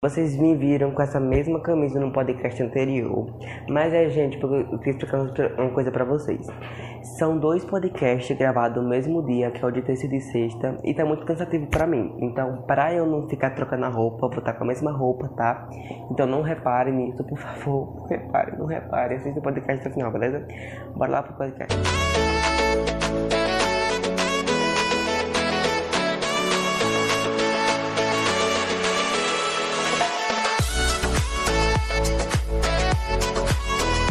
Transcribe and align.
Vocês 0.00 0.36
me 0.36 0.54
viram 0.54 0.92
com 0.92 1.02
essa 1.02 1.18
mesma 1.18 1.60
camisa 1.60 1.98
no 1.98 2.12
podcast 2.12 2.62
anterior. 2.62 3.36
Mas 3.68 3.92
é, 3.92 4.08
gente, 4.08 4.40
eu 4.40 4.78
queria 4.78 4.92
explicar 4.92 5.18
uma 5.58 5.70
coisa 5.70 5.90
pra 5.90 6.04
vocês. 6.04 6.46
São 7.18 7.36
dois 7.36 7.64
podcasts 7.64 8.38
gravados 8.38 8.80
no 8.80 8.88
mesmo 8.88 9.26
dia, 9.26 9.50
que 9.50 9.60
é 9.60 9.66
o 9.66 9.72
de 9.72 9.82
terça 9.82 10.06
e 10.06 10.08
de 10.08 10.20
sexta, 10.20 10.78
e 10.84 10.94
tá 10.94 11.04
muito 11.04 11.26
cansativo 11.26 11.66
pra 11.66 11.84
mim. 11.84 12.14
Então, 12.20 12.62
pra 12.62 12.94
eu 12.94 13.06
não 13.06 13.28
ficar 13.28 13.50
trocando 13.56 13.86
a 13.86 13.88
roupa, 13.88 14.28
vou 14.28 14.38
estar 14.38 14.52
com 14.52 14.62
a 14.62 14.68
mesma 14.68 14.92
roupa, 14.92 15.30
tá? 15.36 15.68
Então 16.12 16.28
não 16.28 16.42
reparem 16.42 16.94
nisso, 16.94 17.24
por 17.24 17.36
favor. 17.36 17.96
Não 17.96 18.06
reparem, 18.06 18.56
não 18.56 18.66
reparem. 18.66 19.16
Assista 19.16 19.40
o 19.40 19.42
podcast 19.42 19.80
até 19.80 19.90
o 19.90 19.94
final, 19.94 20.12
beleza? 20.12 20.46
Bora 20.94 21.10
lá 21.10 21.22
pro 21.24 21.34
podcast. 21.34 21.76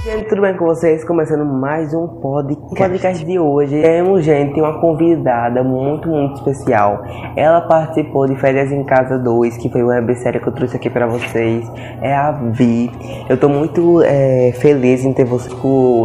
Gente, 0.08 0.30
tudo 0.30 0.42
bem 0.42 0.56
com 0.56 0.64
vocês? 0.64 1.04
Começando 1.04 1.44
mais 1.44 1.94
um 1.94 2.08
podcast. 2.08 2.72
O 2.72 2.78
podcast 2.78 3.26
de 3.26 3.38
hoje 3.38 3.82
temos, 3.82 4.24
gente, 4.24 4.58
uma 4.58 4.80
convidada 4.80 5.62
muito, 5.66 6.08
muito 6.08 6.36
especial. 6.36 7.04
Ela 7.36 7.60
participou 7.60 8.26
de 8.26 8.34
Férias 8.38 8.72
em 8.72 8.86
Casa 8.86 9.18
2, 9.18 9.58
que 9.58 9.70
foi 9.70 9.84
uma 9.84 9.96
websérie 9.96 10.40
que 10.40 10.48
eu 10.48 10.54
trouxe 10.54 10.78
aqui 10.78 10.90
pra 10.90 11.08
vocês. 11.08 11.70
É 12.02 12.16
a 12.16 12.32
Vi. 12.32 12.90
Eu 13.28 13.36
tô 13.38 13.50
muito 13.50 14.02
é, 14.02 14.54
feliz 14.54 15.04
em 15.04 15.12
ter 15.12 15.26
você 15.26 15.50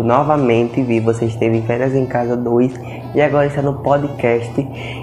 novamente, 0.04 0.82
Vi. 0.82 0.98
Você 0.98 1.26
esteve 1.26 1.58
em 1.58 1.62
Férias 1.62 1.94
em 1.94 2.04
Casa 2.04 2.36
2 2.36 2.74
e 3.14 3.20
agora 3.20 3.46
está 3.46 3.62
no 3.62 3.84
podcast. 3.84 4.52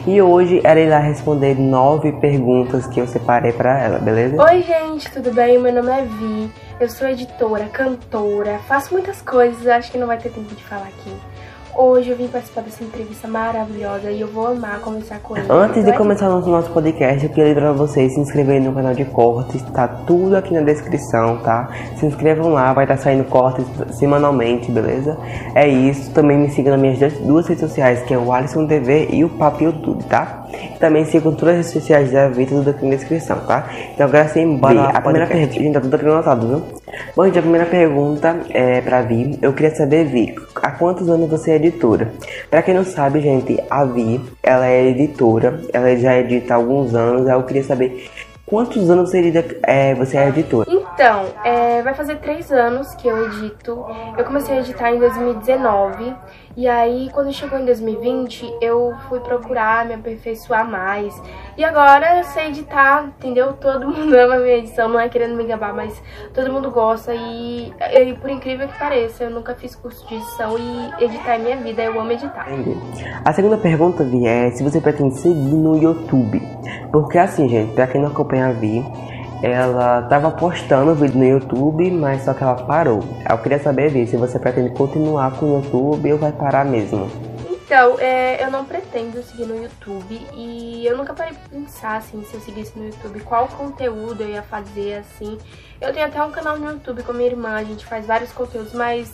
E 0.06 0.22
hoje 0.22 0.60
ela 0.62 0.78
irá 0.78 1.00
responder 1.00 1.58
nove 1.58 2.12
perguntas 2.12 2.86
que 2.88 3.00
eu 3.00 3.08
separei 3.08 3.54
para 3.54 3.80
ela, 3.80 3.98
beleza? 3.98 4.36
Oi, 4.44 4.62
gente, 4.62 5.10
tudo 5.10 5.32
bem? 5.32 5.58
Meu 5.58 5.72
nome 5.72 5.90
é 5.90 6.04
Vi. 6.04 6.69
Eu 6.80 6.88
sou 6.88 7.10
editora, 7.10 7.66
cantora, 7.66 8.58
faço 8.60 8.94
muitas 8.94 9.22
coisas, 9.22 9.68
acho 9.68 9.92
que 9.92 9.98
não 9.98 10.08
vai 10.08 10.18
ter 10.18 10.30
tempo 10.30 10.56
de 10.56 10.64
falar 10.64 10.88
aqui. 10.88 11.14
Hoje 11.76 12.10
eu 12.10 12.16
vim 12.16 12.28
participar 12.30 12.62
dessa 12.62 12.82
entrevista 12.82 13.28
maravilhosa 13.28 14.10
e 14.10 14.22
eu 14.22 14.28
vou 14.30 14.48
amar 14.48 14.80
conversar 14.80 15.20
com 15.20 15.36
ele. 15.36 15.46
Antes 15.50 15.84
de 15.84 15.92
começar 15.92 16.30
o 16.30 16.42
nosso 16.42 16.72
podcast, 16.72 17.22
eu 17.22 17.30
queria 17.30 17.54
lembrar 17.54 17.74
vocês 17.74 18.14
se 18.14 18.20
inscreverem 18.22 18.62
no 18.62 18.74
canal 18.74 18.94
de 18.94 19.04
cortes, 19.04 19.62
tá 19.74 19.88
tudo 19.88 20.38
aqui 20.38 20.54
na 20.54 20.62
descrição, 20.62 21.38
tá? 21.40 21.70
Se 21.98 22.06
inscrevam 22.06 22.54
lá, 22.54 22.72
vai 22.72 22.86
estar 22.86 22.96
tá 22.96 23.04
saindo 23.04 23.26
cortes 23.26 23.66
semanalmente, 23.92 24.72
beleza? 24.72 25.18
É 25.56 25.68
isso, 25.68 26.12
também 26.12 26.38
me 26.38 26.50
sigam 26.50 26.72
nas 26.72 26.82
minhas 26.82 27.14
duas 27.20 27.46
redes 27.46 27.62
sociais, 27.62 28.02
que 28.04 28.14
é 28.14 28.18
o 28.18 28.32
Alisson 28.32 28.66
TV 28.66 29.10
e 29.12 29.26
o 29.26 29.30
Papo 29.30 29.66
YouTube, 29.66 30.04
tá? 30.06 30.46
Também 30.80 31.04
sigam 31.06 31.36
todas 31.36 31.56
as 31.60 31.66
redes 31.66 31.74
sociais 31.74 32.12
da 32.12 32.30
vida, 32.30 32.52
tudo 32.52 32.70
aqui 32.70 32.86
na 32.86 32.96
descrição, 32.96 33.38
tá? 33.42 33.70
Então 33.94 34.08
agora 34.08 34.28
sim, 34.30 34.56
bora 34.56 34.86
a 34.86 35.02
primeira 35.02 35.28
pergunta, 35.28 35.54
gente, 35.54 35.74
tá 35.74 35.82
tudo 35.82 35.96
aqui 35.96 36.06
anotado, 36.06 36.48
viu? 36.48 36.64
Bom, 37.16 37.26
gente, 37.26 37.40
a 37.40 37.42
primeira 37.42 37.66
pergunta 37.66 38.40
é 38.50 38.80
pra 38.82 39.02
Vi. 39.02 39.38
Eu 39.42 39.52
queria 39.52 39.76
saber, 39.76 40.06
Vi, 40.06 40.36
há 40.56 40.72
quantos 40.72 41.10
anos 41.10 41.30
você 41.30 41.52
é 41.52 41.56
editora? 41.56 42.14
Pra 42.50 42.62
quem 42.62 42.74
não 42.74 42.86
sabe, 42.86 43.20
gente, 43.20 43.62
a 43.70 43.84
Vi, 43.84 44.22
ela 44.42 44.68
é 44.68 44.88
editora, 44.88 45.60
ela 45.74 45.96
já 45.98 46.18
edita 46.18 46.54
há 46.54 46.58
alguns 46.58 46.96
anos, 46.96 47.28
eu 47.28 47.44
queria 47.44 47.64
saber 47.64 48.10
quantos 48.50 48.90
anos 48.90 49.10
você, 49.10 49.20
edita, 49.20 49.60
é, 49.64 49.94
você 49.94 50.18
é 50.18 50.30
editora? 50.30 50.70
Então, 50.70 51.26
é, 51.44 51.82
vai 51.82 51.94
fazer 51.94 52.18
três 52.18 52.52
anos 52.52 52.94
que 52.96 53.08
eu 53.08 53.26
edito. 53.26 53.86
Eu 54.18 54.26
comecei 54.26 54.58
a 54.58 54.60
editar 54.60 54.92
em 54.92 55.00
2019 55.00 56.16
e 56.58 56.68
aí, 56.68 57.10
quando 57.14 57.32
chegou 57.32 57.58
em 57.58 57.64
2020, 57.64 58.58
eu 58.60 58.94
fui 59.08 59.20
procurar 59.20 59.86
me 59.86 59.94
aperfeiçoar 59.94 60.70
mais. 60.70 61.14
E 61.56 61.64
agora 61.64 62.18
eu 62.18 62.24
sei 62.26 62.48
editar, 62.48 63.06
entendeu? 63.18 63.54
Todo 63.54 63.88
mundo 63.88 64.14
ama 64.14 64.36
a 64.36 64.40
minha 64.40 64.58
edição, 64.58 64.90
não 64.90 65.00
é 65.00 65.08
querendo 65.08 65.36
me 65.36 65.46
gabar, 65.46 65.74
mas 65.74 66.02
todo 66.34 66.52
mundo 66.52 66.72
gosta. 66.72 67.14
E, 67.14 67.72
e 67.94 68.14
por 68.16 68.30
incrível 68.30 68.68
que 68.68 68.78
pareça, 68.78 69.26
eu 69.26 69.30
nunca 69.30 69.56
fiz 69.56 69.76
curso 69.76 70.06
de 70.08 70.16
edição 70.16 70.58
e 70.58 71.06
editar 71.06 71.36
é 71.36 71.38
minha 71.38 71.58
vida, 71.58 71.84
eu 71.84 72.00
amo 72.00 72.12
editar. 72.12 72.48
A 73.24 73.32
segunda 73.32 73.58
pergunta, 73.58 74.04
Vi, 74.04 74.26
é 74.26 74.52
se 74.52 74.64
você 74.64 74.82
pretende 74.82 75.16
seguir 75.16 75.56
no 75.56 75.78
YouTube. 75.78 76.42
Porque 76.92 77.18
assim, 77.18 77.48
gente, 77.48 77.74
pra 77.74 77.88
quem 77.88 78.02
não 78.02 78.10
acompanha 78.10 78.48
a 78.48 78.52
Vi, 78.52 78.84
ela 79.42 80.02
estava 80.02 80.32
postando 80.32 80.94
vídeo 80.96 81.18
no 81.18 81.26
YouTube, 81.26 81.90
mas 81.92 82.24
só 82.24 82.34
que 82.34 82.44
ela 82.44 82.56
parou. 82.56 83.04
Eu 83.30 83.38
queria 83.38 83.60
saber 83.60 83.90
se 84.08 84.18
você 84.18 84.38
pretende 84.38 84.70
continuar 84.72 85.32
com 85.38 85.46
o 85.46 85.56
YouTube 85.58 86.14
ou 86.14 86.20
vai 86.20 86.32
parar 86.32 86.66
mesmo. 86.66 87.10
Então, 87.70 88.00
é, 88.00 88.44
eu 88.44 88.50
não 88.50 88.66
pretendo 88.66 89.22
seguir 89.22 89.46
no 89.46 89.56
YouTube 89.56 90.20
e 90.34 90.88
eu 90.88 90.98
nunca 90.98 91.14
parei 91.14 91.34
pra 91.34 91.60
pensar 91.60 91.98
assim, 91.98 92.24
se 92.24 92.34
eu 92.34 92.42
seguisse 92.42 92.78
no 92.78 92.88
YouTube, 92.88 93.20
qual 93.20 93.48
conteúdo 93.48 94.24
eu 94.24 94.30
ia 94.30 94.42
fazer 94.42 94.96
assim. 94.96 95.38
Eu 95.80 95.94
tenho 95.94 96.08
até 96.08 96.22
um 96.24 96.32
canal 96.32 96.58
no 96.58 96.72
YouTube 96.72 97.04
com 97.04 97.14
minha 97.14 97.30
irmã, 97.30 97.52
a 97.52 97.64
gente 97.64 97.86
faz 97.86 98.08
vários 98.08 98.32
conteúdos, 98.34 98.74
mas 98.74 99.14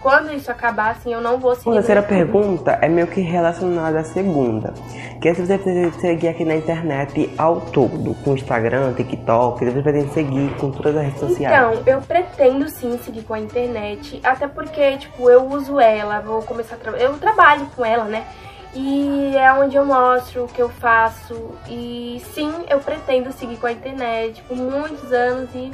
quando 0.00 0.32
isso 0.32 0.50
acabar, 0.50 0.92
assim, 0.92 1.12
eu 1.12 1.20
não 1.20 1.38
vou 1.38 1.54
seguir. 1.54 1.70
A 1.70 1.74
terceira 1.74 2.02
pergunta 2.02 2.78
é 2.80 2.88
meio 2.88 3.06
que 3.06 3.20
relacionada 3.20 4.00
à 4.00 4.04
segunda. 4.04 4.72
Que 5.20 5.28
é 5.28 5.34
se 5.34 5.44
você 5.44 5.58
pretende 5.58 6.00
seguir 6.00 6.28
aqui 6.28 6.44
na 6.44 6.54
internet 6.54 7.32
ao 7.36 7.60
todo, 7.60 8.14
com 8.22 8.34
Instagram, 8.34 8.92
TikTok, 8.94 9.64
você 9.64 9.82
pretende 9.82 10.12
seguir 10.12 10.54
com 10.56 10.70
todas 10.70 10.96
as 10.96 11.02
redes 11.02 11.20
sociais? 11.20 11.76
Então, 11.76 11.82
eu 11.86 12.00
pretendo 12.00 12.68
sim 12.68 12.98
seguir 12.98 13.22
com 13.22 13.34
a 13.34 13.40
internet, 13.40 14.20
até 14.22 14.46
porque, 14.46 14.96
tipo, 14.98 15.28
eu 15.28 15.44
uso 15.46 15.80
ela, 15.80 16.20
vou 16.20 16.42
começar 16.42 16.76
a 16.76 16.78
trabalhar. 16.78 17.04
Eu 17.04 17.18
trabalho 17.18 17.66
com 17.74 17.84
ela, 17.84 18.04
né? 18.04 18.24
E 18.74 19.36
é 19.36 19.52
onde 19.52 19.76
eu 19.76 19.84
mostro 19.84 20.44
o 20.44 20.48
que 20.48 20.60
eu 20.60 20.68
faço. 20.68 21.50
E 21.68 22.22
sim, 22.32 22.52
eu 22.68 22.80
pretendo 22.80 23.32
seguir 23.32 23.56
com 23.56 23.66
a 23.66 23.72
internet 23.72 24.42
por 24.42 24.56
muitos 24.56 25.12
anos 25.12 25.54
e 25.54 25.70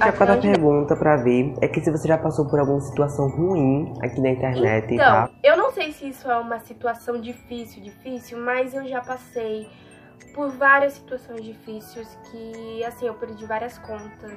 a 0.00 0.12
cada 0.12 0.36
pergunta 0.36 0.94
pra 0.94 1.16
ver 1.16 1.54
é 1.62 1.68
que 1.68 1.80
se 1.80 1.90
você 1.90 2.06
já 2.06 2.18
passou 2.18 2.46
por 2.46 2.60
alguma 2.60 2.80
situação 2.80 3.28
ruim 3.30 3.94
aqui 4.02 4.20
na 4.20 4.30
internet, 4.30 4.92
então, 4.92 5.06
tá? 5.06 5.30
Eu 5.42 5.56
não 5.56 5.72
sei 5.72 5.92
se 5.92 6.10
isso 6.10 6.30
é 6.30 6.36
uma 6.36 6.60
situação 6.60 7.18
difícil, 7.18 7.82
difícil, 7.82 8.38
mas 8.38 8.74
eu 8.74 8.86
já 8.86 9.00
passei 9.00 9.66
por 10.34 10.50
várias 10.50 10.92
situações 10.94 11.42
difíceis 11.42 12.18
que, 12.30 12.84
assim, 12.84 13.06
eu 13.06 13.14
perdi 13.14 13.46
várias 13.46 13.78
contas, 13.78 14.32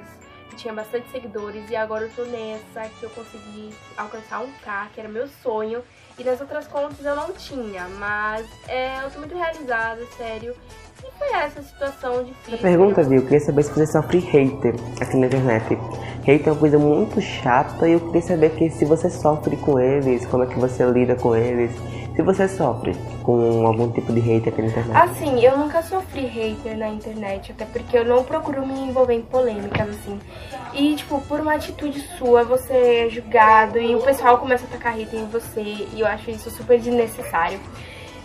tinha 0.56 0.72
bastante 0.72 1.10
seguidores 1.10 1.68
e 1.70 1.76
agora 1.76 2.04
eu 2.04 2.10
tô 2.14 2.24
nessa 2.24 2.88
que 2.98 3.02
eu 3.02 3.10
consegui 3.10 3.74
alcançar 3.96 4.40
um 4.40 4.52
K, 4.64 4.88
que 4.94 5.00
era 5.00 5.08
meu 5.08 5.28
sonho. 5.28 5.82
E 6.18 6.24
nas 6.24 6.40
outras 6.40 6.66
contas 6.66 7.04
eu 7.04 7.16
não 7.16 7.32
tinha, 7.32 7.88
mas 7.88 8.46
é, 8.68 9.02
eu 9.02 9.10
tô 9.10 9.18
muito 9.18 9.34
realizada, 9.34 10.04
sério. 10.16 10.54
Foi 11.18 11.32
essa 11.32 11.62
situação 11.62 12.24
difícil. 12.24 12.54
A 12.54 12.58
pergunta, 12.58 13.02
viu? 13.02 13.20
Eu 13.20 13.24
queria 13.24 13.40
saber 13.40 13.62
se 13.62 13.70
você 13.70 13.86
sofre 13.86 14.18
hater 14.18 14.74
aqui 15.00 15.16
na 15.16 15.26
internet. 15.26 15.78
Hater 16.24 16.48
é 16.48 16.50
uma 16.50 16.58
coisa 16.58 16.78
muito 16.78 17.20
chata 17.20 17.88
e 17.88 17.92
eu 17.92 18.00
queria 18.00 18.22
saber 18.22 18.50
que 18.50 18.70
se 18.70 18.84
você 18.84 19.10
sofre 19.10 19.56
com 19.56 19.78
eles, 19.78 20.24
como 20.26 20.44
é 20.44 20.46
que 20.46 20.58
você 20.58 20.84
lida 20.84 21.14
com 21.16 21.34
eles. 21.34 21.70
Se 22.14 22.20
você 22.20 22.46
sofre 22.46 22.94
com 23.22 23.66
algum 23.66 23.90
tipo 23.90 24.12
de 24.12 24.20
hater 24.20 24.52
aqui 24.52 24.62
na 24.62 24.68
internet. 24.68 24.96
Assim, 24.96 25.42
eu 25.42 25.56
nunca 25.56 25.82
sofri 25.82 26.26
hater 26.26 26.76
na 26.76 26.88
internet, 26.88 27.52
até 27.52 27.64
porque 27.64 27.96
eu 27.96 28.04
não 28.04 28.22
procuro 28.22 28.66
me 28.66 28.78
envolver 28.80 29.14
em 29.14 29.22
polêmicas, 29.22 29.88
assim. 29.88 30.20
E, 30.74 30.94
tipo, 30.94 31.20
por 31.22 31.40
uma 31.40 31.54
atitude 31.54 32.00
sua, 32.18 32.44
você 32.44 33.06
é 33.06 33.08
julgado 33.08 33.78
e 33.78 33.94
o 33.94 34.00
pessoal 34.00 34.36
começa 34.38 34.64
a 34.64 34.68
atacar 34.68 34.94
hater 34.94 35.20
em 35.20 35.26
você. 35.26 35.60
E 35.60 36.00
eu 36.00 36.06
acho 36.06 36.30
isso 36.30 36.50
super 36.50 36.78
desnecessário. 36.78 37.58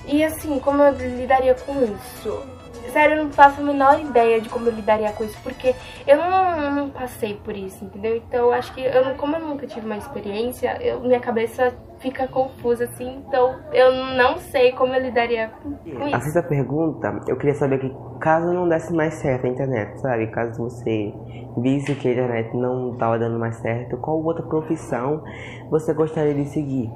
E, 0.06 0.24
assim, 0.24 0.59
como 0.59 0.84
eu 0.84 0.92
lidaria 0.92 1.54
com 1.54 1.74
isso? 1.84 2.44
Sério, 2.92 3.18
eu 3.18 3.24
não 3.25 3.31
faço 3.31 3.62
a 3.62 3.64
menor 3.64 4.00
ideia 4.00 4.40
de 4.42 4.50
como 4.50 4.68
eu 4.68 4.74
lidaria 4.74 5.12
com 5.12 5.24
isso, 5.24 5.38
porque 5.44 5.75
eu 6.06 6.18
não, 6.18 6.72
não 6.72 6.90
passei 6.90 7.36
por 7.36 7.56
isso, 7.56 7.84
entendeu? 7.84 8.16
Então, 8.18 8.46
eu 8.46 8.53
acho 8.53 8.74
que, 8.74 8.81
eu, 8.81 9.16
como 9.16 9.36
eu 9.36 9.42
nunca 9.42 9.68
tive 9.68 9.86
uma 9.86 9.98
experiência, 9.98 10.78
eu, 10.81 11.02
minha 11.02 11.20
cabeça 11.20 11.74
fica 12.00 12.28
confusa, 12.28 12.86
assim, 12.86 13.24
então 13.28 13.56
eu 13.74 13.92
não 14.16 14.38
sei 14.38 14.72
como 14.72 14.94
eu 14.94 15.02
lidaria 15.02 15.52
com 15.64 16.08
isso. 16.08 16.16
A 16.16 16.22
sexta 16.22 16.44
pergunta, 16.44 17.22
eu 17.28 17.36
queria 17.38 17.56
saber 17.56 17.80
que 17.80 17.92
caso 18.20 18.53
não 18.53 18.68
desse 18.68 18.94
mais 18.94 19.16
certo 19.16 19.46
a 19.46 19.50
internet, 19.50 20.00
sabe? 20.00 20.28
Caso 20.28 20.64
você 20.64 21.14
visse 21.58 21.96
que 21.96 22.07
a 22.07 22.12
internet 22.12 22.56
não 22.56 22.94
estava 22.94 23.18
dando 23.18 23.40
mais 23.40 23.56
certo, 23.57 23.98
qual 23.98 24.24
outra 24.24 24.44
profissão 24.44 25.24
você 25.69 25.94
gostaria 25.94 26.33
de 26.33 26.45
seguir? 26.45 26.92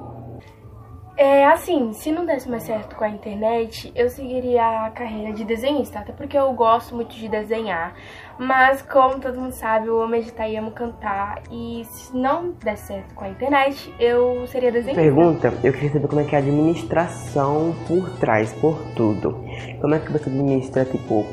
É 1.24 1.46
assim, 1.46 1.94
se 1.94 2.12
não 2.12 2.26
desse 2.26 2.50
mais 2.50 2.64
certo 2.64 2.96
com 2.96 3.04
a 3.04 3.08
internet, 3.08 3.92
eu 3.96 4.10
seguiria 4.10 4.88
a 4.88 4.90
carreira 4.90 5.32
de 5.32 5.44
desenhista, 5.44 6.00
até 6.00 6.12
porque 6.12 6.36
eu 6.36 6.52
gosto 6.54 6.96
muito 6.96 7.16
de 7.16 7.30
desenhar. 7.30 7.94
Mas 8.40 8.82
como 8.82 9.20
todo 9.20 9.40
mundo 9.40 9.52
sabe, 9.52 9.86
eu 9.86 10.02
amo 10.02 10.16
editar 10.16 10.50
e 10.50 10.58
amo 10.58 10.72
cantar. 10.72 11.44
E 11.52 11.86
se 11.86 12.18
não 12.18 12.56
der 12.64 12.76
certo 12.76 13.14
com 13.14 13.24
a 13.24 13.30
internet, 13.30 13.94
eu 14.00 14.48
seria 14.48 14.72
desenhista. 14.72 15.00
Pergunta, 15.00 15.54
eu 15.64 15.72
queria 15.72 15.92
saber 15.92 16.08
como 16.08 16.22
é 16.22 16.24
que 16.24 16.36
é 16.36 16.40
a 16.40 16.42
administração 16.42 17.76
por 17.88 18.18
trás, 18.18 18.52
por 18.54 18.80
tudo. 18.96 19.46
Como 19.80 19.94
é 19.94 20.00
que 20.00 20.12
você 20.12 20.28
administra, 20.28 20.86
tipo, 20.86 21.24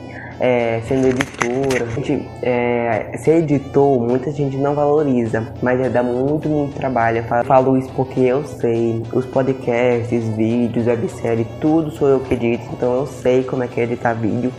é, 0.40 0.80
sendo 0.86 1.08
editora. 1.08 1.86
Gente, 1.90 2.28
é, 2.42 3.16
ser 3.18 3.38
editor, 3.38 4.00
muita 4.00 4.30
gente 4.30 4.56
não 4.56 4.74
valoriza, 4.74 5.52
mas 5.62 5.80
é, 5.80 5.88
dá 5.88 6.02
muito, 6.02 6.48
muito 6.48 6.74
trabalho. 6.76 7.18
Eu 7.18 7.44
falo 7.44 7.76
isso 7.76 7.90
porque 7.94 8.20
eu 8.20 8.44
sei. 8.44 9.02
Os 9.12 9.26
podcasts, 9.26 10.28
vídeos, 10.36 10.86
websérie, 10.86 11.46
tudo 11.60 11.90
sou 11.90 12.08
eu 12.08 12.20
que 12.20 12.34
edito, 12.34 12.64
então 12.72 12.96
eu 12.96 13.06
sei 13.06 13.42
como 13.42 13.62
é 13.62 13.68
que 13.68 13.80
é 13.80 13.84
editar 13.84 14.14
vídeo. 14.14 14.52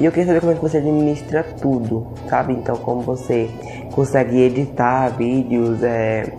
E 0.00 0.04
eu 0.04 0.10
queria 0.10 0.26
saber 0.26 0.40
como 0.40 0.52
é 0.52 0.54
que 0.56 0.60
você 0.60 0.78
administra 0.78 1.44
tudo, 1.60 2.08
sabe? 2.28 2.52
Então, 2.52 2.76
como 2.76 3.00
você 3.00 3.48
consegue 3.92 4.40
editar 4.40 5.08
vídeos, 5.10 5.84
é, 5.84 6.32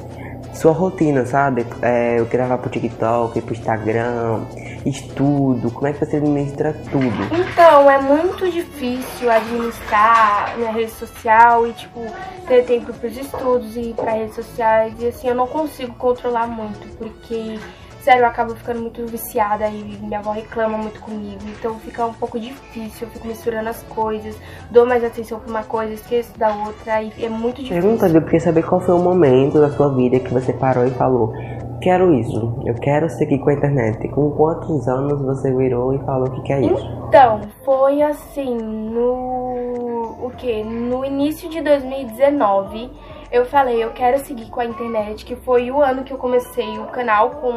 sua 0.55 0.71
rotina, 0.71 1.25
sabe? 1.25 1.65
É, 1.81 2.19
eu 2.19 2.25
gravar 2.25 2.57
pro 2.57 2.69
TikTok, 2.69 3.41
pro 3.41 3.53
Instagram, 3.53 4.45
estudo, 4.85 5.71
como 5.71 5.87
é 5.87 5.93
que 5.93 6.03
você 6.03 6.17
administra 6.17 6.73
tudo? 6.91 7.27
Então, 7.31 7.89
é 7.89 8.01
muito 8.01 8.49
difícil 8.49 9.29
administrar 9.29 10.55
minha 10.57 10.71
rede 10.71 10.91
social 10.91 11.67
e, 11.67 11.73
tipo, 11.73 11.99
ter 12.47 12.63
tempo 12.65 12.93
pros 12.93 13.17
estudos 13.17 13.75
e 13.75 13.93
para 13.93 14.13
redes 14.13 14.35
sociais. 14.35 14.93
E 14.99 15.07
assim, 15.07 15.27
eu 15.27 15.35
não 15.35 15.47
consigo 15.47 15.93
controlar 15.95 16.47
muito, 16.47 16.87
porque 16.97 17.59
Sério, 18.05 18.21
eu 18.21 18.27
acabo 18.27 18.53
ficando 18.53 18.81
muito 18.81 19.03
viciada 19.07 19.67
e 19.67 19.97
minha 19.99 20.19
avó 20.19 20.29
reclama 20.29 20.77
muito 20.77 20.99
comigo. 20.99 21.41
Então 21.57 21.73
fica 21.79 22.05
um 22.05 22.13
pouco 22.13 22.39
difícil, 22.39 23.07
eu 23.07 23.09
fico 23.11 23.27
misturando 23.27 23.67
as 23.67 23.81
coisas, 23.81 24.39
dou 24.69 24.85
mais 24.85 25.03
atenção 25.03 25.39
pra 25.39 25.49
uma 25.49 25.63
coisa, 25.63 25.91
esqueço 25.91 26.37
da 26.37 26.53
outra 26.53 27.01
e 27.01 27.11
é 27.25 27.27
muito 27.29 27.63
difícil. 27.63 27.81
Pergunta, 27.81 28.07
eu 28.07 28.21
queria 28.21 28.41
saber 28.41 28.61
qual 28.61 28.79
foi 28.79 28.93
o 28.93 28.99
momento 28.99 29.59
da 29.59 29.71
sua 29.71 29.89
vida 29.89 30.19
que 30.19 30.31
você 30.31 30.53
parou 30.53 30.85
e 30.85 30.91
falou, 30.91 31.33
quero 31.81 32.13
isso, 32.13 32.61
eu 32.63 32.75
quero 32.75 33.09
seguir 33.09 33.39
com 33.39 33.49
a 33.49 33.53
internet. 33.53 34.07
Com 34.09 34.29
quantos 34.29 34.87
anos 34.87 35.19
você 35.23 35.51
virou 35.51 35.95
e 35.95 35.97
falou 36.05 36.29
que 36.29 36.43
quer 36.43 36.61
isso? 36.61 36.87
Então, 37.07 37.41
foi 37.63 38.03
assim, 38.03 38.55
no 38.55 40.15
o 40.21 40.31
que? 40.37 40.63
No 40.63 41.03
início 41.03 41.49
de 41.49 41.59
2019 41.59 42.91
eu 43.31 43.45
falei, 43.45 43.83
eu 43.83 43.91
quero 43.91 44.19
seguir 44.19 44.49
com 44.49 44.59
a 44.59 44.65
internet, 44.65 45.25
que 45.25 45.35
foi 45.35 45.71
o 45.71 45.81
ano 45.81 46.03
que 46.03 46.13
eu 46.13 46.17
comecei 46.17 46.77
o 46.77 46.85
canal 46.85 47.31
com 47.31 47.53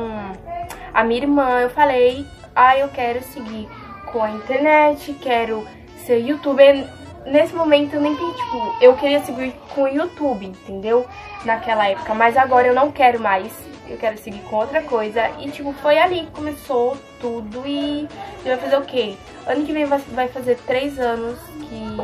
a 0.93 1.05
minha 1.05 1.21
irmã. 1.21 1.61
Eu 1.61 1.71
falei, 1.71 2.27
ah, 2.55 2.77
eu 2.77 2.89
quero 2.89 3.23
seguir 3.23 3.69
com 4.13 4.23
a 4.23 4.31
internet, 4.31 5.13
quero 5.15 5.67
ser 6.05 6.19
youtuber. 6.19 6.87
Nesse 7.27 7.55
momento 7.55 7.95
eu 7.95 8.01
nem 8.01 8.17
tenho, 8.17 8.33
tipo, 8.33 8.77
eu 8.81 8.97
queria 8.97 9.21
seguir 9.21 9.53
com 9.75 9.83
o 9.83 9.89
YouTube, 9.89 10.47
entendeu? 10.47 11.07
Naquela 11.45 11.87
época, 11.87 12.15
mas 12.15 12.37
agora 12.37 12.67
eu 12.67 12.75
não 12.75 12.91
quero 12.91 13.21
mais. 13.21 13.53
Eu 13.87 13.97
quero 13.97 14.19
seguir 14.19 14.41
com 14.43 14.57
outra 14.57 14.83
coisa. 14.83 15.31
E, 15.39 15.51
tipo, 15.51 15.73
foi 15.75 15.99
ali 15.99 16.21
que 16.21 16.33
começou 16.33 16.97
tudo. 17.21 17.67
E 17.67 18.07
vai 18.45 18.57
fazer 18.59 18.77
o 18.77 18.83
quê? 18.83 19.15
Ano 19.47 19.65
que 19.65 19.73
vem 19.73 19.87
vai 19.87 20.29
fazer 20.29 20.59
três 20.67 20.99
anos 20.99 21.39
que 21.69 21.97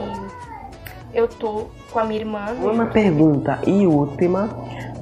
eu 1.15 1.29
tô 1.29 1.67
com 1.91 1.99
a 1.99 2.05
minha 2.05 2.21
irmã. 2.21 2.47
Uma 2.61 2.87
pergunta 2.87 3.59
e 3.67 3.87
última. 3.87 4.51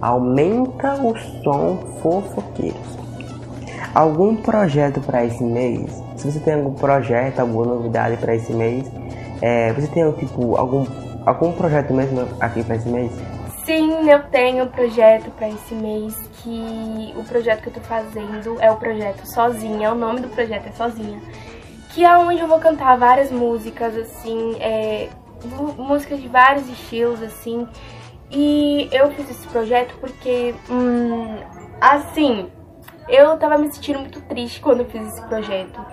Aumenta 0.00 0.94
o 0.94 1.16
som 1.42 1.78
fofoqueiros. 2.02 2.98
Algum 3.94 4.36
projeto 4.36 5.00
para 5.00 5.24
esse 5.24 5.42
mês? 5.42 6.02
Se 6.16 6.30
você 6.30 6.40
tem 6.40 6.54
algum 6.54 6.74
projeto, 6.74 7.40
alguma 7.40 7.64
novidade 7.64 8.16
para 8.16 8.34
esse 8.34 8.52
mês, 8.52 8.90
é, 9.40 9.72
você 9.72 9.86
tem 9.88 10.10
tipo 10.12 10.56
algum 10.56 10.86
algum 11.24 11.52
projeto 11.52 11.92
mesmo 11.94 12.28
aqui 12.40 12.62
para 12.64 12.76
esse 12.76 12.88
mês? 12.88 13.12
Sim, 13.64 14.10
eu 14.10 14.24
tenho 14.24 14.64
um 14.64 14.68
projeto 14.68 15.30
para 15.30 15.48
esse 15.48 15.74
mês 15.74 16.16
que 16.42 17.12
o 17.16 17.22
projeto 17.22 17.62
que 17.62 17.68
eu 17.68 17.74
tô 17.74 17.80
fazendo 17.80 18.60
é 18.60 18.70
o 18.70 18.76
projeto 18.76 19.24
Sozinha, 19.24 19.92
o 19.92 19.94
nome 19.94 20.20
do 20.20 20.28
projeto 20.28 20.66
é 20.66 20.72
Sozinha, 20.72 21.20
que 21.90 22.04
é 22.04 22.18
onde 22.18 22.40
eu 22.40 22.48
vou 22.48 22.58
cantar 22.58 22.98
várias 22.98 23.30
músicas 23.30 23.96
assim, 23.96 24.56
é, 24.58 25.08
músicas 25.44 26.20
de 26.20 26.28
vários 26.28 26.68
estilos, 26.68 27.22
assim. 27.22 27.66
E 28.30 28.88
eu 28.92 29.10
fiz 29.12 29.30
esse 29.30 29.46
projeto 29.48 29.94
porque, 30.00 30.54
hum, 30.70 31.36
assim, 31.80 32.50
eu 33.08 33.36
tava 33.36 33.58
me 33.58 33.70
sentindo 33.72 34.00
muito 34.00 34.20
triste 34.22 34.60
quando 34.60 34.80
eu 34.80 34.86
fiz 34.86 35.06
esse 35.06 35.22
projeto. 35.28 35.84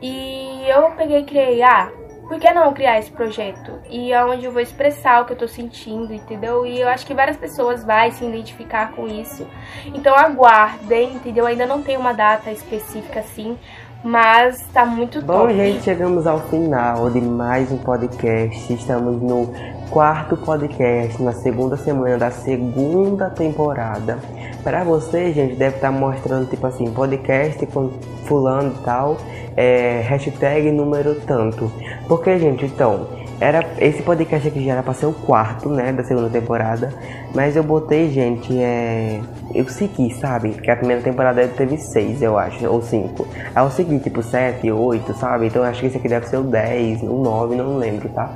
E 0.00 0.62
eu 0.68 0.90
peguei 0.92 1.20
e 1.20 1.24
criei, 1.24 1.62
ah, 1.62 1.90
por 2.30 2.38
que 2.38 2.48
não 2.52 2.72
criar 2.72 3.00
esse 3.00 3.10
projeto? 3.10 3.80
E 3.90 4.12
é 4.12 4.24
onde 4.24 4.44
eu 4.44 4.52
vou 4.52 4.62
expressar 4.62 5.20
o 5.20 5.24
que 5.24 5.32
eu 5.32 5.36
tô 5.36 5.48
sentindo, 5.48 6.14
entendeu? 6.14 6.64
E 6.64 6.80
eu 6.80 6.88
acho 6.88 7.04
que 7.04 7.12
várias 7.12 7.36
pessoas 7.36 7.82
vão 7.82 8.10
se 8.12 8.24
identificar 8.24 8.92
com 8.92 9.08
isso. 9.08 9.44
Então 9.86 10.14
aguardem, 10.14 11.14
entendeu? 11.14 11.44
Ainda 11.44 11.66
não 11.66 11.82
tem 11.82 11.96
uma 11.96 12.12
data 12.12 12.52
específica 12.52 13.18
assim, 13.18 13.58
mas 14.02 14.62
tá 14.72 14.86
muito 14.86 15.20
Bom, 15.20 15.46
top. 15.46 15.54
gente, 15.54 15.82
chegamos 15.82 16.26
ao 16.26 16.40
final 16.48 17.10
de 17.10 17.20
mais 17.20 17.70
um 17.70 17.76
podcast. 17.76 18.72
Estamos 18.72 19.20
no 19.20 19.52
quarto 19.90 20.36
podcast, 20.36 21.22
na 21.22 21.32
segunda 21.32 21.76
semana 21.76 22.16
da 22.16 22.30
segunda 22.30 23.28
temporada. 23.28 24.18
Para 24.62 24.84
você, 24.84 25.32
gente, 25.32 25.56
deve 25.56 25.76
estar 25.76 25.92
tá 25.92 25.98
mostrando, 25.98 26.48
tipo 26.48 26.66
assim, 26.66 26.90
podcast 26.92 27.64
com 27.66 27.90
fulano 28.24 28.74
e 28.78 28.84
tal, 28.84 29.16
é, 29.56 30.00
hashtag 30.00 30.70
número 30.70 31.16
tanto. 31.26 31.70
Porque, 32.08 32.38
gente, 32.38 32.64
então, 32.64 33.06
era 33.40 33.64
esse 33.78 34.02
podcast 34.02 34.46
aqui 34.46 34.64
já 34.64 34.72
era 34.72 34.82
pra 34.82 34.92
ser 34.92 35.06
o 35.06 35.12
quarto, 35.12 35.68
né, 35.70 35.92
da 35.92 36.04
segunda 36.04 36.28
temporada. 36.28 36.92
Mas 37.34 37.56
eu 37.56 37.62
botei, 37.62 38.10
gente, 38.10 38.56
é. 38.60 39.20
Eu 39.54 39.68
segui, 39.68 40.12
sabe? 40.14 40.50
Porque 40.50 40.70
a 40.70 40.76
primeira 40.76 41.02
temporada 41.02 41.46
teve 41.48 41.76
seis, 41.76 42.22
eu 42.22 42.38
acho, 42.38 42.64
ou 42.68 42.82
cinco. 42.82 43.26
Aí 43.54 43.64
eu 43.64 43.70
segui, 43.70 43.98
tipo, 43.98 44.22
sete, 44.22 44.70
oito, 44.70 45.12
sabe? 45.14 45.46
Então 45.46 45.62
eu 45.62 45.68
acho 45.68 45.80
que 45.80 45.86
esse 45.86 45.96
aqui 45.96 46.08
deve 46.08 46.26
ser 46.26 46.36
o 46.36 46.42
dez, 46.42 47.02
o 47.02 47.22
nove, 47.22 47.56
não 47.56 47.76
lembro, 47.76 48.08
tá? 48.10 48.30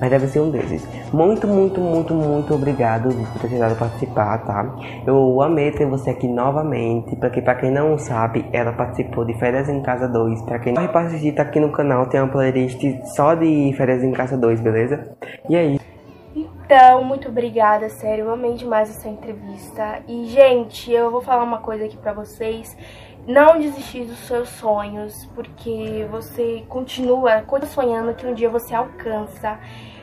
Mas 0.00 0.10
deve 0.10 0.26
ser 0.28 0.40
um 0.40 0.50
desses. 0.50 0.86
Muito, 1.12 1.46
muito, 1.46 1.80
muito, 1.80 2.14
muito 2.14 2.54
obrigado 2.54 3.10
por 3.32 3.40
ter 3.40 3.48
tentado 3.48 3.74
participar, 3.76 4.38
tá? 4.38 4.74
Eu 5.06 5.42
amei 5.42 5.70
ter 5.72 5.86
você 5.86 6.10
aqui 6.10 6.26
novamente. 6.26 7.14
Porque 7.16 7.42
pra 7.42 7.54
quem 7.54 7.70
não 7.70 7.98
sabe, 7.98 8.46
ela 8.52 8.72
participou 8.72 9.24
de 9.24 9.34
Férias 9.34 9.68
em 9.68 9.82
Casa 9.82 10.08
2. 10.08 10.42
Pra 10.42 10.58
quem 10.58 10.72
não 10.72 10.86
participa 10.88 11.42
aqui 11.42 11.60
no 11.60 11.70
canal, 11.70 12.06
tem 12.06 12.20
uma 12.20 12.28
playlist 12.28 12.80
só 13.14 13.34
de 13.34 13.74
Férias 13.76 14.02
em 14.02 14.12
Casa 14.12 14.36
2, 14.36 14.49
beleza? 14.58 15.14
E 15.48 15.54
aí? 15.54 15.78
Então, 16.34 17.04
muito 17.04 17.28
obrigada, 17.28 17.88
sério, 17.88 18.26
eu 18.26 18.32
amei 18.32 18.54
demais 18.54 18.88
essa 18.88 19.08
entrevista. 19.08 20.02
E, 20.08 20.26
gente, 20.26 20.90
eu 20.90 21.10
vou 21.10 21.20
falar 21.20 21.42
uma 21.42 21.58
coisa 21.58 21.84
aqui 21.84 21.96
pra 21.96 22.12
vocês. 22.12 22.76
Não 23.26 23.58
desistir 23.58 24.04
dos 24.04 24.18
seus 24.20 24.48
sonhos, 24.48 25.26
porque 25.34 26.06
você 26.10 26.64
continua 26.68 27.44
sonhando 27.66 28.14
que 28.14 28.26
um 28.26 28.32
dia 28.32 28.48
você 28.48 28.74
alcança. 28.74 29.58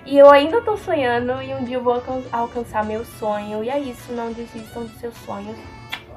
E 0.05 0.17
eu 0.17 0.29
ainda 0.29 0.61
tô 0.61 0.77
sonhando 0.77 1.41
e 1.41 1.53
um 1.53 1.63
dia 1.63 1.77
eu 1.77 1.83
vou 1.83 2.01
alcançar 2.31 2.85
meu 2.85 3.03
sonho. 3.03 3.63
E 3.63 3.69
é 3.69 3.79
isso, 3.79 4.13
não 4.13 4.31
desistam 4.31 4.83
dos 4.83 4.99
seus 4.99 5.15
sonhos. 5.17 5.57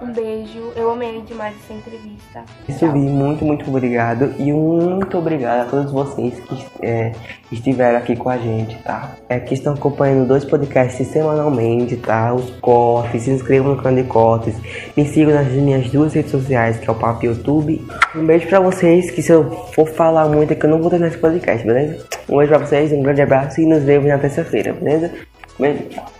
Um 0.03 0.13
beijo, 0.13 0.73
eu 0.77 0.91
amei 0.91 1.21
demais 1.21 1.55
essa 1.63 1.75
entrevista. 1.75 2.43
Isso, 2.67 2.91
Vi, 2.91 2.99
muito, 2.99 3.45
muito 3.45 3.69
obrigado. 3.69 4.35
E 4.39 4.51
muito 4.51 5.19
obrigado 5.19 5.67
a 5.67 5.71
todos 5.71 5.93
vocês 5.93 6.41
que 6.41 6.67
é, 6.83 7.13
estiveram 7.53 7.99
aqui 7.99 8.17
com 8.17 8.31
a 8.31 8.39
gente, 8.39 8.77
tá? 8.79 9.13
É, 9.29 9.39
que 9.39 9.53
estão 9.53 9.75
acompanhando 9.75 10.27
dois 10.27 10.43
podcasts 10.45 11.07
semanalmente, 11.07 11.97
tá? 11.99 12.33
Os 12.33 12.49
cortes, 12.61 13.25
se 13.25 13.31
inscrevam 13.31 13.75
no 13.75 13.83
canal 13.83 14.03
de 14.03 14.09
cortes. 14.09 14.55
Me 14.97 15.05
sigam 15.05 15.35
nas 15.35 15.49
minhas 15.49 15.91
duas 15.91 16.15
redes 16.15 16.31
sociais, 16.31 16.79
que 16.79 16.89
é 16.89 16.93
o 16.93 16.97
Papo 16.97 17.27
YouTube. 17.27 17.87
Um 18.17 18.25
beijo 18.25 18.49
pra 18.49 18.59
vocês, 18.59 19.11
que 19.11 19.21
se 19.21 19.31
eu 19.31 19.51
for 19.75 19.87
falar 19.87 20.27
muito 20.29 20.53
é 20.53 20.57
que 20.57 20.65
eu 20.65 20.71
não 20.71 20.81
vou 20.81 20.91
ter 20.91 20.99
nesse 20.99 21.19
podcast, 21.19 21.67
beleza? 21.67 22.07
Um 22.27 22.39
beijo 22.39 22.51
pra 22.51 22.59
vocês, 22.59 22.91
um 22.93 23.03
grande 23.03 23.21
abraço 23.21 23.61
e 23.61 23.67
nos 23.67 23.83
vemos 23.83 24.09
na 24.09 24.19
terça-feira, 24.19 24.73
beleza? 24.73 25.13
Beijo, 25.59 25.83
tchau. 25.91 26.20